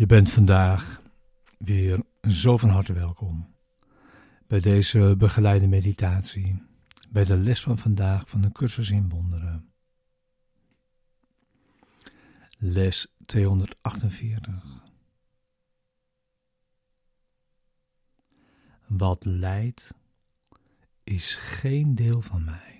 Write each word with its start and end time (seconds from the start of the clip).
Je 0.00 0.06
bent 0.06 0.30
vandaag 0.30 1.02
weer 1.58 2.02
zo 2.28 2.56
van 2.56 2.68
harte 2.68 2.92
welkom 2.92 3.54
bij 4.46 4.60
deze 4.60 5.14
begeleide 5.18 5.66
meditatie, 5.66 6.62
bij 7.10 7.24
de 7.24 7.36
les 7.36 7.60
van 7.62 7.78
vandaag 7.78 8.28
van 8.28 8.40
de 8.40 8.52
cursus 8.52 8.90
in 8.90 9.08
wonderen. 9.08 9.72
Les 12.58 13.14
248. 13.26 14.84
Wat 18.86 19.24
leidt 19.24 19.94
is 21.04 21.36
geen 21.36 21.94
deel 21.94 22.20
van 22.20 22.44
mij. 22.44 22.79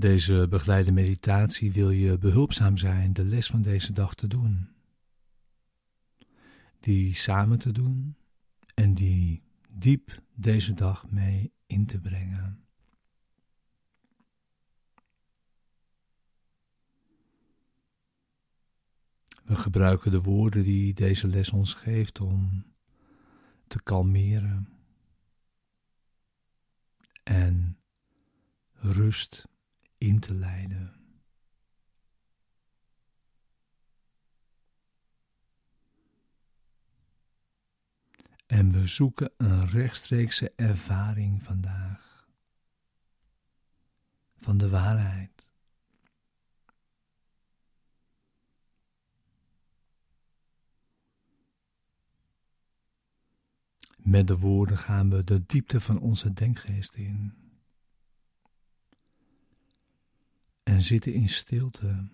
Deze 0.00 0.46
begeleide 0.48 0.92
meditatie 0.92 1.72
wil 1.72 1.90
je 1.90 2.18
behulpzaam 2.18 2.76
zijn 2.76 3.12
de 3.12 3.24
les 3.24 3.46
van 3.46 3.62
deze 3.62 3.92
dag 3.92 4.14
te 4.14 4.26
doen. 4.26 4.68
Die 6.80 7.14
samen 7.14 7.58
te 7.58 7.72
doen 7.72 8.16
en 8.74 8.94
die 8.94 9.42
diep 9.68 10.22
deze 10.34 10.74
dag 10.74 11.10
mee 11.10 11.52
in 11.66 11.86
te 11.86 12.00
brengen. 12.00 12.64
We 19.44 19.54
gebruiken 19.54 20.10
de 20.10 20.20
woorden 20.20 20.62
die 20.62 20.94
deze 20.94 21.28
les 21.28 21.50
ons 21.50 21.74
geeft 21.74 22.20
om 22.20 22.64
te 23.66 23.82
kalmeren 23.82 24.68
en 27.22 27.78
rust 28.72 29.48
in 30.00 30.18
te 30.18 30.34
leiden. 30.34 30.94
En 38.46 38.72
we 38.72 38.86
zoeken 38.86 39.32
een 39.36 39.68
rechtstreekse 39.68 40.52
ervaring 40.56 41.42
vandaag 41.42 42.28
van 44.36 44.58
de 44.58 44.68
waarheid. 44.68 45.46
Met 53.96 54.26
de 54.26 54.38
woorden 54.38 54.78
gaan 54.78 55.10
we 55.10 55.24
de 55.24 55.46
diepte 55.46 55.80
van 55.80 56.00
onze 56.00 56.32
denkgeest 56.32 56.94
in. 56.94 57.49
En 60.80 60.86
zitten 60.86 61.12
in 61.12 61.28
stilte. 61.28 62.08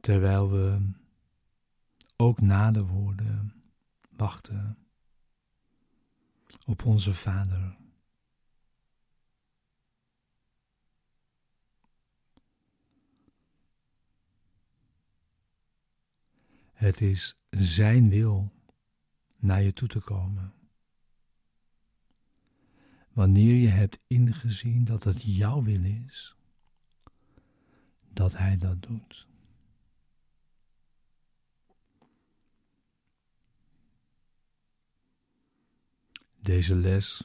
Terwijl 0.00 0.50
we 0.50 0.90
ook 2.16 2.40
na 2.40 2.70
de 2.70 2.86
woorden 2.86 3.62
wachten 4.10 4.78
op 6.66 6.84
onze 6.84 7.14
Vader. 7.14 7.76
Het 16.72 17.00
is 17.00 17.36
Zijn 17.50 18.08
wil 18.08 18.52
naar 19.36 19.62
je 19.62 19.72
toe 19.72 19.88
te 19.88 20.00
komen. 20.00 20.63
Wanneer 23.14 23.54
je 23.54 23.68
hebt 23.68 23.98
ingezien 24.06 24.84
dat 24.84 25.04
het 25.04 25.22
jouw 25.22 25.62
wil 25.62 25.84
is, 25.84 26.36
dat 28.12 28.36
Hij 28.36 28.56
dat 28.56 28.82
doet. 28.82 29.26
Deze 36.40 36.74
les 36.74 37.24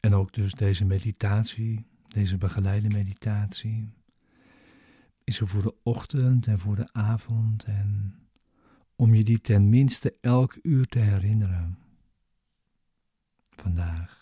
en 0.00 0.14
ook 0.14 0.32
dus 0.32 0.52
deze 0.52 0.84
meditatie, 0.84 1.86
deze 2.08 2.36
begeleide 2.36 2.88
meditatie, 2.88 3.92
is 5.24 5.40
er 5.40 5.48
voor 5.48 5.62
de 5.62 5.74
ochtend 5.82 6.46
en 6.46 6.58
voor 6.58 6.76
de 6.76 6.92
avond 6.92 7.64
en 7.64 8.14
om 8.96 9.14
je 9.14 9.24
die 9.24 9.40
tenminste 9.40 10.16
elk 10.20 10.58
uur 10.62 10.86
te 10.86 10.98
herinneren. 10.98 11.78
Vandaag. 13.50 14.21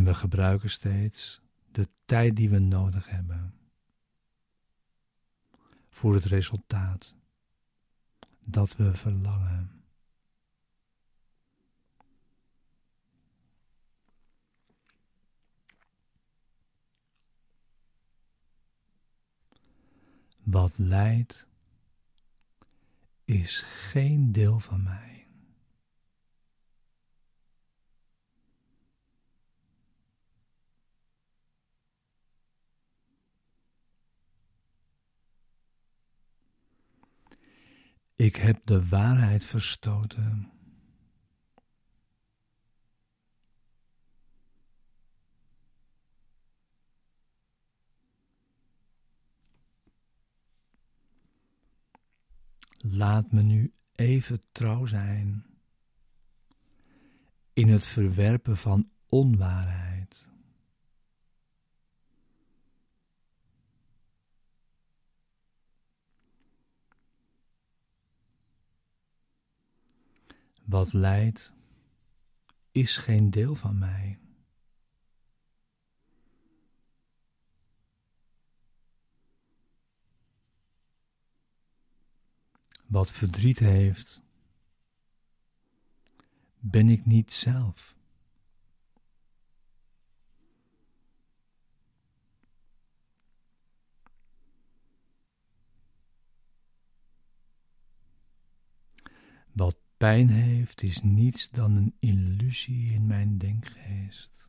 En 0.00 0.06
we 0.06 0.14
gebruiken 0.14 0.70
steeds 0.70 1.40
de 1.70 1.88
tijd 2.04 2.36
die 2.36 2.50
we 2.50 2.58
nodig 2.58 3.08
hebben 3.08 3.54
voor 5.88 6.14
het 6.14 6.24
resultaat 6.24 7.14
dat 8.40 8.76
we 8.76 8.94
verlangen. 8.94 9.82
Wat 20.42 20.78
leidt 20.78 21.46
is 23.24 23.62
geen 23.62 24.32
deel 24.32 24.60
van 24.60 24.82
mij. 24.82 25.09
Ik 38.20 38.36
heb 38.36 38.60
de 38.64 38.88
waarheid 38.88 39.44
verstoten. 39.44 40.50
Laat 52.78 53.32
me 53.32 53.42
nu 53.42 53.72
even 53.94 54.42
trouw 54.52 54.86
zijn 54.86 55.46
in 57.52 57.68
het 57.68 57.84
verwerpen 57.84 58.56
van 58.56 58.90
onwaarheid. 59.08 60.28
Wat 70.70 70.92
leidt, 70.92 71.52
is 72.70 72.96
geen 72.96 73.30
deel 73.30 73.54
van 73.54 73.78
mij. 73.78 74.18
Wat 82.86 83.12
verdriet 83.12 83.58
heeft, 83.58 84.20
ben 86.58 86.88
ik 86.88 87.06
niet 87.06 87.32
zelf. 87.32 87.96
Wat 99.52 99.89
Pijn 100.00 100.28
heeft 100.28 100.82
is 100.82 101.02
niets 101.02 101.50
dan 101.50 101.76
een 101.76 101.94
illusie 101.98 102.92
in 102.92 103.06
mijn 103.06 103.38
denkgeest. 103.38 104.48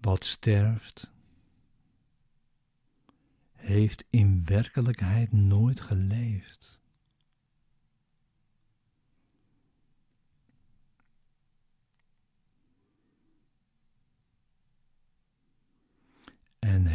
Wat 0.00 0.24
sterft, 0.24 1.12
heeft 3.52 4.04
in 4.10 4.44
werkelijkheid 4.44 5.32
nooit 5.32 5.80
geleefd. 5.80 6.81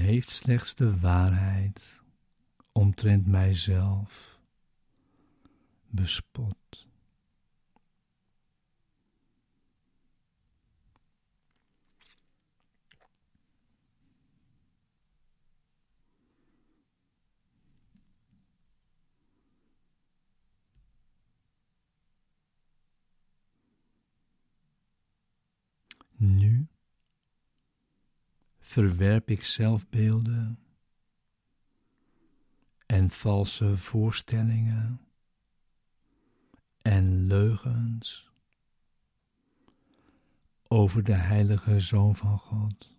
heeft 0.07 0.31
slechts 0.31 0.75
de 0.75 0.99
waarheid 0.99 2.01
omtrent 2.71 3.27
mijzelf 3.27 4.39
bespot. 5.87 6.87
Nu 26.15 26.67
verwerp 28.67 29.29
ik 29.29 29.43
zelfbeelden 29.43 30.59
en 32.85 33.09
valse 33.09 33.77
voorstellingen 33.77 35.01
en 36.81 37.27
leugens 37.27 38.31
over 40.67 41.03
de 41.03 41.13
heilige 41.13 41.79
Zoon 41.79 42.15
van 42.15 42.39
God. 42.39 42.95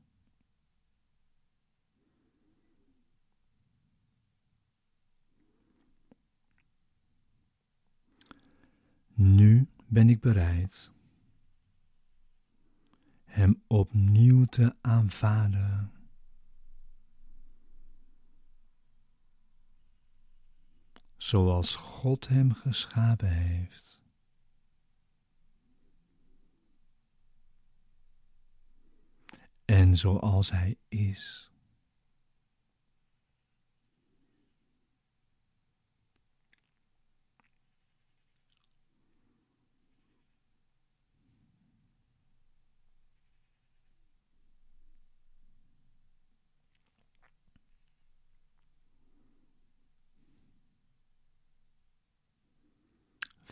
Nu 9.15 9.69
ben 9.87 10.09
ik 10.09 10.21
bereid 10.21 10.91
Hem 13.39 13.63
opnieuw 13.67 14.45
te 14.45 14.75
aanvaarden. 14.81 15.93
Zoals 21.17 21.77
God 21.77 22.29
Hem 22.29 22.53
geschapen 22.53 23.29
heeft. 23.29 24.01
En 29.65 29.97
zoals 29.97 30.51
Hij 30.51 30.79
is. 30.89 31.48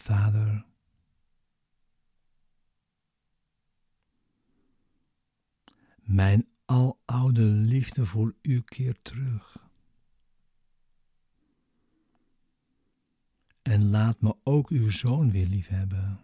Vader, 0.06 0.64
mijn 6.00 6.48
aloude 6.64 7.42
liefde 7.42 8.06
voor 8.06 8.34
u 8.42 8.62
keert 8.62 9.04
terug. 9.04 9.68
En 13.62 13.90
laat 13.90 14.20
me 14.20 14.36
ook 14.42 14.68
uw 14.68 14.90
zoon 14.90 15.30
weer 15.30 15.46
liefhebben. 15.46 16.20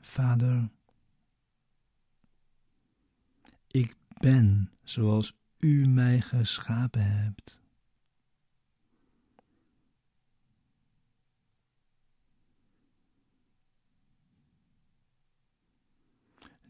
Vader, 0.00 0.70
ik 3.70 3.96
ben 4.20 4.70
zoals 4.82 5.36
u 5.58 5.86
mij 5.86 6.20
geschapen 6.20 7.02
hebt. 7.02 7.60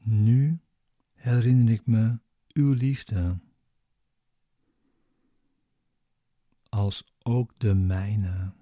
Nu 0.02 0.60
herinner 1.14 1.72
ik 1.72 1.86
me 1.86 2.18
uw 2.52 2.72
liefde, 2.72 3.38
als 6.68 7.04
ook 7.22 7.52
de 7.58 7.74
mijne. 7.74 8.52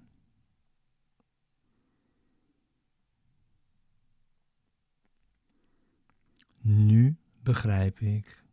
Nu 6.61 7.17
begrijp 7.47 7.99
ik 7.99 8.43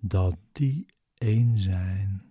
dat 0.00 0.36
die 0.52 0.86
één 1.14 1.58
zijn. 1.58 2.27